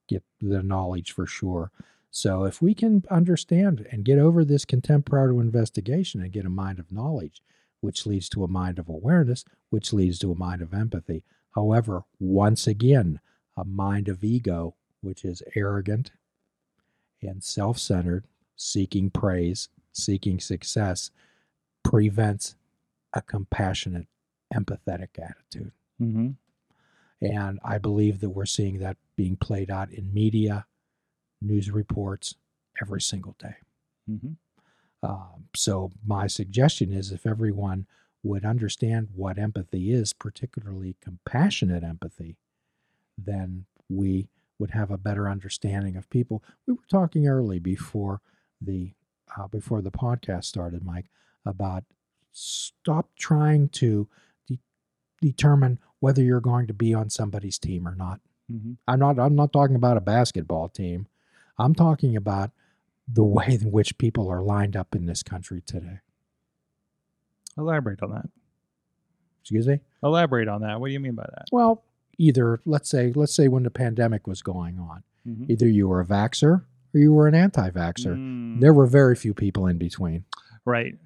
get 0.08 0.24
the 0.40 0.64
knowledge 0.64 1.12
for 1.12 1.26
sure. 1.28 1.72
So, 2.12 2.44
if 2.46 2.62
we 2.62 2.74
can 2.74 3.04
understand 3.12 3.86
and 3.92 4.04
get 4.04 4.18
over 4.18 4.44
this 4.44 4.66
contempt 4.66 5.10
prior 5.10 5.30
to 5.30 5.40
investigation 5.40 6.22
and 6.22 6.32
get 6.32 6.46
a 6.46 6.50
mind 6.50 6.80
of 6.80 6.92
knowledge, 6.92 7.42
which 7.82 8.06
leads 8.06 8.30
to 8.30 8.44
a 8.44 8.48
mind 8.48 8.80
of 8.80 8.90
awareness, 8.90 9.46
which 9.70 9.94
leads 9.94 10.20
to 10.20 10.32
a 10.32 10.36
mind 10.36 10.62
of 10.62 10.74
empathy. 10.74 11.24
However, 11.56 12.04
once 12.20 12.68
again, 12.68 13.20
a 13.56 13.64
mind 13.64 14.08
of 14.08 14.24
ego, 14.24 14.76
which 15.02 15.24
is 15.24 15.44
arrogant 15.56 16.12
and 17.22 17.44
self 17.44 17.78
centered, 17.78 18.26
seeking 18.56 19.10
praise, 19.10 19.70
seeking 19.92 20.40
success, 20.40 21.12
prevents 21.84 22.56
a 23.14 23.22
compassionate, 23.22 24.08
empathetic 24.54 25.18
attitude. 25.20 25.72
Mhm. 26.02 26.36
And 27.22 27.60
I 27.64 27.78
believe 27.78 28.20
that 28.22 28.30
we're 28.30 28.46
seeing 28.46 28.80
that 28.80 28.98
being 29.16 29.36
played 29.36 29.70
out 29.70 29.92
in 29.92 30.14
media, 30.14 30.66
news 31.42 31.72
reports 31.72 32.36
every 32.82 33.02
single 33.02 33.36
day. 33.40 33.56
Mhm. 34.10 34.38
Um, 35.02 35.48
so, 35.56 35.92
my 36.06 36.28
suggestion 36.28 36.92
is 36.92 37.12
if 37.12 37.26
everyone 37.26 37.88
would 38.24 38.44
understand 38.44 39.10
what 39.16 39.38
empathy 39.38 39.92
is, 39.94 40.12
particularly 40.14 40.96
compassionate 41.02 41.84
empathy, 41.84 42.38
then 43.18 43.66
we 43.90 44.30
would 44.58 44.72
have 44.72 44.92
a 44.92 44.98
better 44.98 45.30
understanding 45.30 45.96
of 45.96 46.10
people. 46.10 46.44
We 46.68 46.74
were 46.74 46.86
talking 46.90 47.28
early 47.28 47.60
before 47.60 48.22
the 48.62 48.94
uh, 49.38 49.48
before 49.48 49.82
the 49.82 49.92
podcast 49.92 50.46
started, 50.46 50.84
Mike, 50.84 51.10
about 51.46 51.84
stop 52.32 53.10
trying 53.16 53.70
to 53.70 54.08
de- 54.48 54.60
determine 55.22 55.80
whether 56.00 56.22
you're 56.24 56.42
going 56.42 56.68
to 56.68 56.74
be 56.74 56.94
on 56.94 57.10
somebody's 57.10 57.60
team 57.60 57.88
or 57.88 57.96
not. 57.96 58.20
Mhm. 58.52 58.78
I'm 58.88 59.00
not 59.00 59.20
I'm 59.20 59.36
not 59.36 59.54
talking 59.54 59.76
about 59.78 59.98
a 59.98 60.02
basketball 60.02 60.68
team. 60.68 61.08
I'm 61.60 61.76
talking 61.76 62.16
about 62.16 62.52
the 63.12 63.24
way 63.24 63.58
in 63.62 63.72
which 63.72 63.98
people 63.98 64.30
are 64.30 64.42
lined 64.42 64.76
up 64.76 64.96
in 64.96 65.06
this 65.06 65.24
country 65.24 65.62
today. 65.66 66.00
Elaborate 67.58 68.02
on 68.02 68.12
that. 68.12 68.30
Excuse 69.42 69.68
me? 69.68 69.80
Elaborate 70.04 70.48
on 70.48 70.62
that. 70.62 70.80
What 70.80 70.88
do 70.88 70.94
you 70.94 71.00
mean 71.00 71.16
by 71.16 71.26
that? 71.30 71.46
Well, 71.52 71.84
either 72.18 72.62
let's 72.66 72.90
say 72.90 73.12
let's 73.16 73.34
say 73.34 73.48
when 73.48 73.64
the 73.64 73.72
pandemic 73.72 74.28
was 74.28 74.42
going 74.42 74.78
on, 74.80 75.04
Mhm. 75.28 75.50
either 75.50 75.68
you 75.68 75.88
were 75.88 76.00
a 76.00 76.06
vaxer 76.06 76.64
or 76.94 77.00
you 77.00 77.14
were 77.14 77.28
an 77.28 77.36
anti-vaxer. 77.36 78.16
Mm, 78.16 78.60
There 78.62 78.74
were 78.74 78.86
very 78.88 79.16
few 79.16 79.34
people 79.34 79.68
in 79.68 79.78
between. 79.78 80.26
right. 80.66 80.98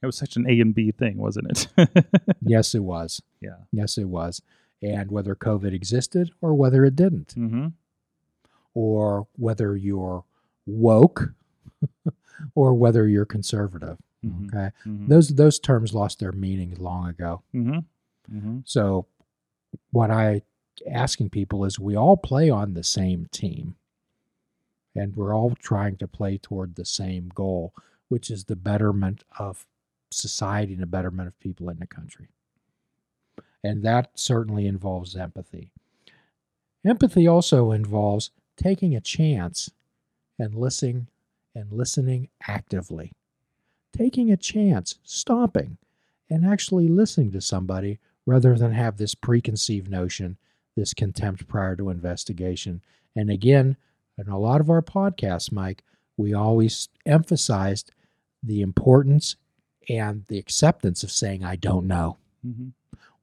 It 0.00 0.06
was 0.06 0.16
such 0.16 0.36
an 0.36 0.48
A 0.48 0.60
and 0.60 0.72
B 0.72 0.92
thing, 0.92 1.16
wasn't 1.16 1.50
it? 1.50 1.66
Yes, 2.40 2.72
it 2.74 2.84
was. 2.84 3.20
yeah. 3.40 3.56
Yes, 3.72 3.98
it 3.98 4.04
was. 4.08 4.40
And 4.80 5.10
whether 5.10 5.34
COVID 5.34 5.72
existed 5.72 6.30
or 6.40 6.54
whether 6.54 6.84
it 6.84 6.94
didn't, 6.94 7.34
Mm-hmm. 7.36 7.66
Or 8.78 9.26
whether 9.34 9.74
you're 9.76 10.22
woke 10.66 11.32
or 12.54 12.74
whether 12.74 13.08
you're 13.08 13.24
conservative. 13.24 13.98
Mhm. 14.24 14.46
Okay. 14.46 14.70
Mm-hmm. 14.86 15.08
Those 15.08 15.28
those 15.30 15.58
terms 15.58 15.92
lost 15.94 16.20
their 16.20 16.30
meaning 16.30 16.76
long 16.78 17.08
ago. 17.08 17.42
Mm-hmm. 17.52 18.36
Mm-hmm. 18.36 18.58
So 18.64 19.06
what 19.90 20.12
I 20.12 20.42
asking 20.88 21.30
people 21.30 21.64
is 21.64 21.80
we 21.80 21.96
all 21.96 22.16
play 22.16 22.48
on 22.50 22.74
the 22.74 22.84
same 22.84 23.26
team. 23.32 23.74
And 24.94 25.16
we're 25.16 25.34
all 25.34 25.54
trying 25.54 25.96
to 25.98 26.08
play 26.08 26.38
toward 26.38 26.74
the 26.74 26.84
same 26.84 27.30
goal, 27.34 27.72
which 28.08 28.30
is 28.30 28.44
the 28.44 28.56
betterment 28.56 29.22
of 29.38 29.66
society 30.10 30.72
and 30.72 30.82
the 30.82 30.86
betterment 30.86 31.28
of 31.28 31.38
people 31.38 31.68
in 31.68 31.78
the 31.78 31.86
country. 31.86 32.28
And 33.62 33.82
that 33.84 34.10
certainly 34.14 34.66
involves 34.66 35.14
empathy. 35.14 35.72
Empathy 36.84 37.28
also 37.28 37.70
involves 37.70 38.30
taking 38.58 38.94
a 38.94 39.00
chance 39.00 39.70
and 40.38 40.54
listening 40.54 41.06
and 41.54 41.72
listening 41.72 42.28
actively. 42.46 43.12
Taking 43.96 44.30
a 44.30 44.36
chance, 44.36 44.96
stopping, 45.02 45.78
and 46.28 46.44
actually 46.44 46.88
listening 46.88 47.32
to 47.32 47.40
somebody 47.40 47.98
rather 48.26 48.56
than 48.56 48.72
have 48.72 48.98
this 48.98 49.14
preconceived 49.14 49.90
notion, 49.90 50.36
this 50.76 50.92
contempt 50.92 51.48
prior 51.48 51.74
to 51.76 51.88
investigation. 51.88 52.82
And 53.16 53.30
again, 53.30 53.76
in 54.18 54.28
a 54.28 54.38
lot 54.38 54.60
of 54.60 54.68
our 54.68 54.82
podcasts, 54.82 55.50
Mike, 55.50 55.82
we 56.16 56.34
always 56.34 56.88
emphasized 57.06 57.92
the 58.42 58.60
importance 58.60 59.36
and 59.88 60.24
the 60.28 60.38
acceptance 60.38 61.02
of 61.02 61.10
saying, 61.10 61.44
I 61.44 61.56
don't 61.56 61.86
know. 61.86 62.18
Mm-hmm. 62.46 62.68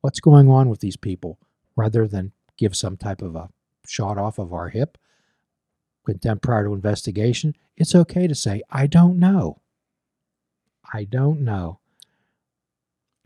What's 0.02 0.20
going 0.20 0.50
on 0.50 0.70
with 0.70 0.80
these 0.80 0.98
people? 0.98 1.38
Rather 1.76 2.08
than 2.08 2.32
give 2.58 2.76
some 2.76 2.98
type 2.98 3.22
of 3.22 3.36
a 3.36 3.50
shot 3.86 4.18
off 4.18 4.40
of 4.40 4.54
our 4.54 4.70
hip, 4.70 4.98
prior 6.42 6.66
to 6.66 6.74
investigation, 6.74 7.56
it's 7.78 7.96
okay 7.96 8.28
to 8.28 8.36
say, 8.36 8.62
I 8.72 8.88
don't 8.88 9.20
know. 9.20 9.62
I 10.94 11.04
don't 11.04 11.42
know. 11.42 11.80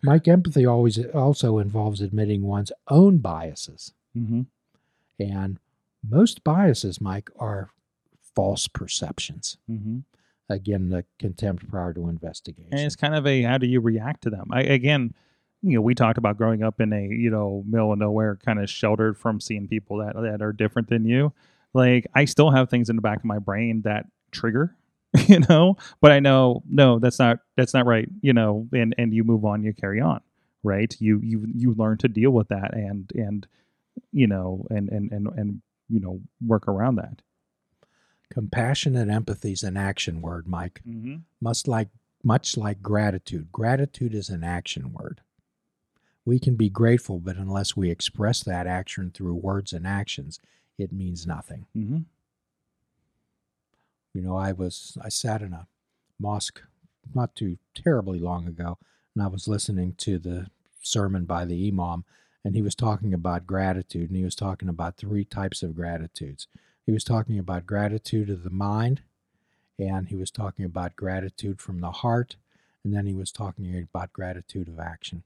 Mike, 0.02 0.28
empathy 0.28 0.66
always 0.66 1.04
also 1.08 1.58
involves 1.58 2.02
admitting 2.02 2.42
one's 2.44 2.72
own 2.88 3.18
biases. 3.18 3.94
Mm-hmm. 4.18 4.42
And 5.20 5.60
most 6.08 6.44
biases, 6.44 7.02
Mike, 7.02 7.30
are 7.38 7.70
false 8.36 8.68
perceptions. 8.68 9.58
Mm-hmm. 9.70 10.00
Again, 10.48 10.90
the 10.90 11.06
contempt 11.20 11.70
prior 11.70 11.94
to 11.94 12.08
investigation. 12.08 12.70
And 12.72 12.82
it's 12.82 12.96
kind 12.96 13.14
of 13.14 13.28
a 13.28 13.44
how 13.44 13.58
do 13.58 13.68
you 13.68 13.82
react 13.82 14.24
to 14.24 14.30
them? 14.30 14.48
I, 14.52 14.62
again, 14.62 15.14
you 15.62 15.76
know, 15.76 15.82
we 15.82 15.94
talked 15.94 16.18
about 16.18 16.38
growing 16.38 16.64
up 16.64 16.80
in 16.80 16.94
a 16.94 17.02
you 17.02 17.30
know 17.30 17.64
middle 17.68 17.92
of 17.92 18.00
nowhere, 18.00 18.38
kind 18.38 18.60
of 18.60 18.70
sheltered 18.70 19.18
from 19.18 19.40
seeing 19.40 19.68
people 19.68 19.98
that 19.98 20.16
that 20.16 20.42
are 20.42 20.54
different 20.54 20.88
than 20.88 21.06
you. 21.06 21.34
Like 21.74 22.08
I 22.16 22.26
still 22.26 22.52
have 22.52 22.70
things 22.70 22.90
in 22.90 22.96
the 22.96 23.02
back 23.02 23.20
of 23.20 23.26
my 23.26 23.40
brain 23.40 23.82
that 23.84 24.06
trigger, 24.32 24.76
you 25.28 25.40
know, 25.50 25.78
but 26.02 26.12
I 26.12 26.20
know 26.20 26.64
no, 26.70 27.00
that's 27.00 27.20
not 27.20 27.40
that's 27.56 27.74
not 27.74 27.86
right, 27.86 28.10
you 28.22 28.34
know, 28.34 28.68
and 28.74 28.96
and 28.98 29.14
you 29.14 29.24
move 29.24 29.46
on, 29.46 29.64
you 29.64 29.74
carry 29.74 30.02
on, 30.02 30.22
right? 30.64 30.96
You 31.00 31.20
you 31.24 31.46
you 31.54 31.74
learn 31.76 31.98
to 32.00 32.08
deal 32.08 32.32
with 32.32 32.50
that 32.50 32.74
and 32.74 33.12
and 33.16 33.48
you 34.12 34.28
know 34.28 34.66
and 34.70 34.90
and 34.90 35.12
and 35.12 35.28
and 35.36 35.62
you 35.90 36.00
know 36.00 36.22
work 36.46 36.68
around 36.68 36.96
that. 36.96 37.22
Compassion 38.32 38.96
and 38.96 39.10
empathy 39.10 39.54
is 39.54 39.64
an 39.64 39.76
action 39.76 40.22
word, 40.22 40.48
Mike. 40.48 40.82
Mm-hmm. 40.88 41.18
Must 41.42 41.68
like 41.68 41.90
much 42.24 42.58
like 42.58 42.82
gratitude. 42.82 43.52
Gratitude 43.52 44.14
is 44.14 44.30
an 44.30 44.44
action 44.44 44.94
word. 44.94 45.22
We 46.26 46.38
can 46.40 46.56
be 46.56 46.70
grateful, 46.70 47.20
but 47.20 47.38
unless 47.38 47.76
we 47.76 47.90
express 47.90 48.44
that 48.44 48.68
action 48.68 49.12
through 49.12 49.36
words 49.36 49.74
and 49.74 49.88
actions, 49.88 50.40
it 50.80 50.94
means 50.94 51.28
nothing. 51.28 51.66
Mm-hmm. 51.78 52.00
You 54.14 54.22
know, 54.22 54.38
I 54.38 54.54
was 54.54 54.98
I 55.04 55.10
sat 55.10 55.42
in 55.42 55.54
a 55.54 55.68
mosque 56.20 56.62
not 57.14 57.36
too 57.36 57.58
terribly 57.76 58.20
long 58.20 58.48
ago, 58.48 58.78
and 59.14 59.24
I 59.24 59.28
was 59.28 59.48
listening 59.48 59.94
to 60.00 60.18
the 60.18 60.48
sermon 60.82 61.26
by 61.26 61.46
the 61.46 61.68
imam, 61.68 62.06
and 62.44 62.56
he 62.56 62.62
was 62.62 62.76
talking 62.76 63.14
about 63.14 63.46
gratitude, 63.46 64.10
and 64.10 64.18
he 64.18 64.24
was 64.24 64.36
talking 64.36 64.70
about 64.70 64.98
three 64.98 65.26
types 65.26 65.62
of 65.62 65.76
gratitudes. 65.76 66.48
He 66.86 66.92
was 66.92 67.04
talking 67.04 67.38
about 67.38 67.68
gratitude 67.68 68.30
of 68.30 68.44
the 68.44 68.50
mind, 68.50 69.02
and 69.78 70.08
he 70.08 70.16
was 70.16 70.32
talking 70.32 70.66
about 70.66 70.96
gratitude 70.96 71.60
from 71.62 71.82
the 71.82 71.92
heart, 71.92 72.38
and 72.84 72.94
then 72.94 73.06
he 73.06 73.14
was 73.14 73.32
talking 73.32 73.78
about 73.78 74.14
gratitude 74.14 74.70
of 74.70 74.80
action. 74.80 75.24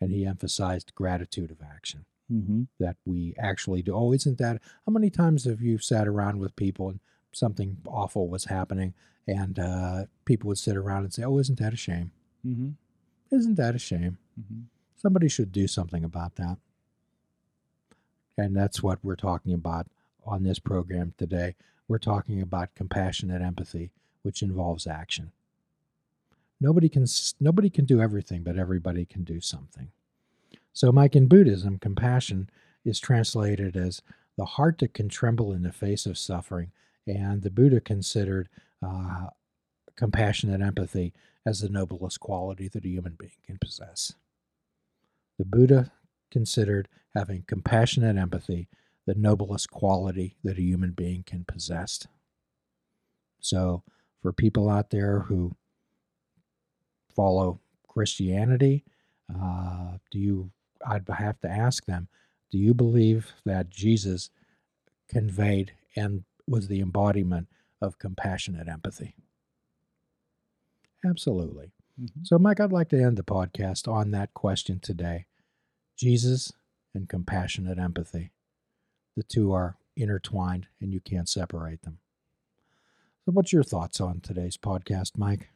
And 0.00 0.10
he 0.10 0.26
emphasized 0.26 0.96
gratitude 0.96 1.52
of 1.52 1.58
action 1.62 2.06
Mm-hmm. 2.32 2.62
that 2.80 2.96
we 3.04 3.34
actually 3.38 3.82
do. 3.82 3.94
Oh, 3.94 4.12
isn't 4.12 4.38
that? 4.38 4.62
How 4.86 4.92
many 4.92 5.10
times 5.10 5.44
have 5.44 5.60
you 5.60 5.78
sat 5.78 6.08
around 6.08 6.38
with 6.38 6.56
people 6.56 6.88
and 6.88 7.00
something 7.32 7.78
awful 7.86 8.28
was 8.28 8.46
happening, 8.46 8.94
and 9.26 9.58
uh, 9.58 10.04
people 10.24 10.48
would 10.48 10.58
sit 10.58 10.76
around 10.76 11.04
and 11.04 11.12
say, 11.12 11.24
"Oh, 11.24 11.38
isn't 11.38 11.58
that 11.58 11.74
a 11.74 11.76
shame? 11.76 12.12
Mm-hmm. 12.46 12.70
Isn't 13.36 13.56
that 13.56 13.74
a 13.74 13.78
shame? 13.78 14.18
Mm-hmm. 14.40 14.62
Somebody 14.96 15.28
should 15.28 15.52
do 15.52 15.66
something 15.66 16.04
about 16.04 16.36
that." 16.36 16.58
And 18.38 18.56
that's 18.56 18.82
what 18.82 18.98
we're 19.02 19.16
talking 19.16 19.52
about 19.52 19.88
on 20.24 20.42
this 20.42 20.58
program 20.58 21.14
today. 21.18 21.54
We're 21.88 21.98
talking 21.98 22.40
about 22.40 22.74
compassionate 22.74 23.42
empathy, 23.42 23.90
which 24.22 24.42
involves 24.42 24.86
action. 24.86 25.32
Nobody 26.60 26.88
can 26.88 27.06
nobody 27.40 27.68
can 27.68 27.84
do 27.84 28.00
everything, 28.00 28.42
but 28.42 28.56
everybody 28.56 29.04
can 29.04 29.24
do 29.24 29.40
something. 29.40 29.90
So, 30.72 30.90
Mike, 30.92 31.14
in 31.16 31.26
Buddhism, 31.26 31.78
compassion 31.78 32.48
is 32.84 32.98
translated 32.98 33.76
as 33.76 34.02
the 34.36 34.44
heart 34.44 34.78
that 34.78 34.94
can 34.94 35.08
tremble 35.08 35.52
in 35.52 35.62
the 35.62 35.72
face 35.72 36.06
of 36.06 36.18
suffering, 36.18 36.72
and 37.06 37.42
the 37.42 37.50
Buddha 37.50 37.80
considered 37.80 38.48
uh, 38.82 39.26
compassionate 39.96 40.60
empathy 40.60 41.12
as 41.44 41.60
the 41.60 41.68
noblest 41.68 42.20
quality 42.20 42.68
that 42.68 42.84
a 42.84 42.88
human 42.88 43.14
being 43.18 43.32
can 43.44 43.58
possess. 43.58 44.14
The 45.38 45.44
Buddha 45.44 45.92
considered 46.30 46.88
having 47.14 47.44
compassionate 47.46 48.16
empathy 48.16 48.68
the 49.06 49.14
noblest 49.14 49.70
quality 49.70 50.36
that 50.44 50.58
a 50.58 50.62
human 50.62 50.92
being 50.92 51.24
can 51.24 51.44
possess. 51.44 52.06
So, 53.40 53.82
for 54.20 54.32
people 54.32 54.70
out 54.70 54.90
there 54.90 55.20
who 55.20 55.56
follow 57.14 57.60
Christianity, 57.88 58.84
uh, 59.34 59.98
do 60.10 60.18
you? 60.18 60.50
I'd 60.86 61.08
have 61.08 61.40
to 61.40 61.48
ask 61.48 61.84
them: 61.86 62.08
Do 62.50 62.58
you 62.58 62.74
believe 62.74 63.32
that 63.44 63.70
Jesus 63.70 64.30
conveyed 65.08 65.72
and 65.96 66.24
was 66.46 66.68
the 66.68 66.80
embodiment 66.80 67.48
of 67.80 67.98
compassionate 67.98 68.68
empathy? 68.68 69.14
Absolutely. 71.04 71.72
Mm-hmm. 72.00 72.20
So, 72.24 72.38
Mike, 72.38 72.60
I'd 72.60 72.72
like 72.72 72.88
to 72.90 73.02
end 73.02 73.16
the 73.16 73.22
podcast 73.22 73.90
on 73.90 74.10
that 74.12 74.32
question 74.34 74.78
today 74.80 75.26
Jesus 75.96 76.52
and 76.94 77.08
compassionate 77.08 77.78
empathy. 77.78 78.32
The 79.16 79.22
two 79.22 79.52
are 79.52 79.76
intertwined 79.96 80.68
and 80.80 80.92
you 80.92 81.00
can't 81.00 81.28
separate 81.28 81.82
them. 81.82 81.98
So, 83.24 83.32
what's 83.32 83.52
your 83.52 83.62
thoughts 83.62 84.00
on 84.00 84.20
today's 84.20 84.56
podcast, 84.56 85.18
Mike? 85.18 85.48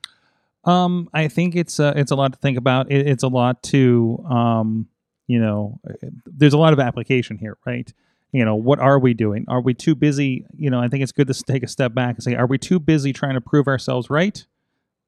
Um, 0.65 1.09
I 1.15 1.29
think 1.29 1.55
it's 1.55 1.79
a, 1.79 1.95
it's 1.97 2.11
a 2.11 2.17
lot 2.17 2.33
to 2.33 2.39
think 2.39 2.59
about. 2.59 2.91
It, 2.91 3.07
it's 3.07 3.23
a 3.23 3.29
lot 3.29 3.63
to, 3.65 4.25
um, 4.29 4.89
you 5.27 5.41
know, 5.41 5.81
there's 6.25 6.53
a 6.53 6.59
lot 6.59 6.73
of 6.73 6.81
application 6.81 7.39
here, 7.39 7.57
right? 7.67 7.93
You 8.33 8.45
know, 8.45 8.55
what 8.55 8.79
are 8.79 8.99
we 8.99 9.15
doing? 9.15 9.45
Are 9.49 9.61
we 9.61 9.75
too 9.75 9.95
busy? 9.95 10.47
You 10.57 10.71
know, 10.71 10.81
I 10.81 10.89
think 10.89 11.03
it's 11.03 11.13
good 11.13 11.29
to 11.29 11.43
take 11.43 11.63
a 11.63 11.69
step 11.69 11.95
back 11.95 12.17
and 12.17 12.23
say, 12.23 12.35
are 12.35 12.47
we 12.47 12.59
too 12.59 12.79
busy 12.79 13.13
trying 13.13 13.35
to 13.35 13.41
prove 13.41 13.67
ourselves 13.67 14.11
right, 14.11 14.45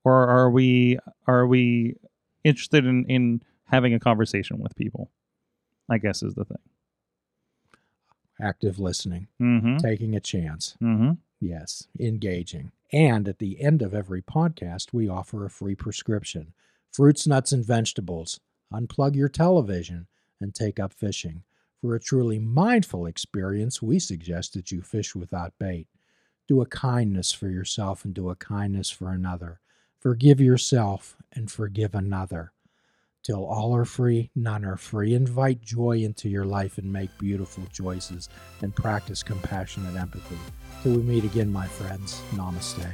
or 0.05 0.29
are 0.29 0.51
we 0.51 0.99
are 1.27 1.47
we 1.47 1.97
interested 2.45 2.87
in 2.87 3.05
in 3.07 3.43
having 3.65 3.95
a 3.95 4.01
conversation 4.01 4.59
with 4.59 4.75
people? 4.77 5.11
I 5.91 5.99
guess 5.99 6.23
is 6.23 6.35
the 6.35 6.45
thing. 6.45 6.59
Active 8.41 8.79
listening, 8.79 9.27
mm-hmm. 9.41 9.79
taking 9.79 10.15
a 10.15 10.21
chance. 10.21 10.77
Mm-hmm. 10.83 11.13
Yes, 11.41 11.89
engaging. 11.99 12.73
And 12.93 13.29
at 13.29 13.39
the 13.39 13.61
end 13.61 13.83
of 13.83 13.95
every 13.95 14.23
podcast, 14.23 14.93
we 14.93 15.09
offer 15.09 15.45
a 15.45 15.51
free 15.51 15.75
prescription 15.75 16.53
fruits, 16.91 17.27
nuts, 17.27 17.53
and 17.53 17.65
vegetables. 17.65 18.41
Unplug 18.73 19.15
your 19.15 19.29
television 19.29 20.07
and 20.41 20.55
take 20.55 20.79
up 20.79 20.93
fishing. 20.93 21.43
For 21.81 21.95
a 21.95 22.01
truly 22.01 22.39
mindful 22.39 23.07
experience, 23.07 23.81
we 23.81 23.99
suggest 23.99 24.55
that 24.55 24.73
you 24.73 24.83
fish 24.83 25.15
without 25.15 25.53
bait. 25.59 25.87
Do 26.49 26.61
a 26.61 26.67
kindness 26.67 27.31
for 27.31 27.49
yourself 27.49 28.05
and 28.05 28.15
do 28.15 28.31
a 28.31 28.37
kindness 28.37 28.91
for 28.91 29.11
another. 29.11 29.61
Forgive 30.01 30.41
yourself 30.41 31.17
and 31.33 31.51
forgive 31.51 31.95
another. 31.95 32.53
Till 33.23 33.45
all 33.45 33.77
are 33.77 33.85
free, 33.85 34.31
none 34.35 34.65
are 34.65 34.77
free. 34.77 35.15
Invite 35.15 35.61
joy 35.61 35.99
into 35.99 36.29
your 36.29 36.47
life 36.47 36.79
and 36.79 36.93
make 36.93 37.11
beautiful 37.19 37.65
choices 37.73 38.29
and 38.63 38.75
practice 38.75 39.23
compassionate 39.23 39.97
empathy. 39.97 40.39
Till 40.83 40.97
we 40.97 41.03
meet 41.03 41.25
again, 41.25 41.53
my 41.53 41.67
friends, 41.67 42.23
namaste. 42.33 42.87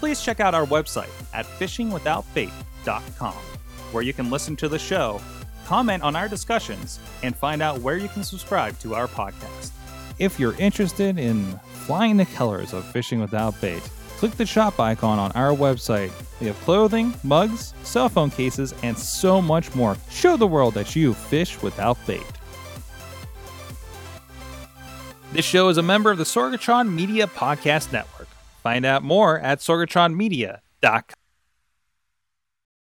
Please 0.00 0.20
check 0.20 0.40
out 0.40 0.54
our 0.54 0.66
website 0.66 1.08
at 1.32 1.46
fishingwithoutbait.com, 1.46 2.52
where 3.92 4.02
you 4.02 4.12
can 4.12 4.30
listen 4.30 4.56
to 4.56 4.68
the 4.68 4.78
show, 4.78 5.20
comment 5.66 6.02
on 6.02 6.16
our 6.16 6.28
discussions, 6.28 6.98
and 7.22 7.36
find 7.36 7.62
out 7.62 7.80
where 7.80 7.96
you 7.96 8.08
can 8.08 8.24
subscribe 8.24 8.78
to 8.80 8.94
our 8.94 9.06
podcast. 9.06 9.70
If 10.18 10.38
you're 10.38 10.56
interested 10.56 11.18
in 11.18 11.44
flying 11.86 12.16
the 12.16 12.26
colors 12.26 12.72
of 12.72 12.84
Fishing 12.84 13.20
Without 13.20 13.60
Bait, 13.60 13.82
click 14.16 14.32
the 14.32 14.46
shop 14.46 14.78
icon 14.78 15.18
on 15.18 15.32
our 15.32 15.52
website. 15.52 16.12
We 16.40 16.46
have 16.46 16.60
clothing, 16.60 17.14
mugs, 17.22 17.74
cell 17.82 18.08
phone 18.08 18.30
cases, 18.30 18.74
and 18.82 18.96
so 18.96 19.42
much 19.42 19.74
more. 19.74 19.96
Show 20.10 20.36
the 20.36 20.46
world 20.46 20.74
that 20.74 20.94
you 20.94 21.14
fish 21.14 21.60
without 21.62 21.98
bait. 22.06 22.22
This 25.32 25.44
show 25.44 25.68
is 25.68 25.78
a 25.78 25.82
member 25.82 26.12
of 26.12 26.18
the 26.18 26.24
Sorgatron 26.24 26.92
Media 26.92 27.26
Podcast 27.26 27.92
Network. 27.92 28.28
Find 28.62 28.86
out 28.86 29.02
more 29.02 29.40
at 29.40 29.58
sorgatronmedia.com. 29.58 31.23